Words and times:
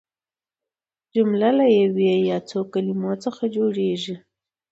جمله 1.15 1.49
له 1.59 1.65
یوې 1.79 2.13
یا 2.29 2.37
څو 2.49 2.59
کلیمو 2.73 3.13
څخه 3.23 3.43
جوړیږي. 3.55 4.15